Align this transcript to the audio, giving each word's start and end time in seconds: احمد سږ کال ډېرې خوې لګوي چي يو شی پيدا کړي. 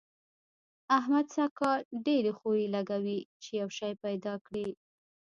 احمد 0.97 1.25
سږ 1.35 1.51
کال 1.59 1.79
ډېرې 2.05 2.31
خوې 2.39 2.63
لګوي 2.75 3.19
چي 3.41 3.51
يو 3.61 3.69
شی 3.77 3.91
پيدا 4.03 4.33
کړي. 4.45 4.67